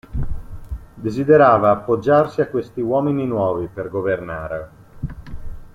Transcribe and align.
Desiderava 0.95 1.69
appoggiarsi 1.69 2.41
a 2.41 2.47
questi 2.47 2.81
uomini 2.81 3.27
nuovi 3.27 3.67
per 3.67 3.87
governare. 3.89 4.69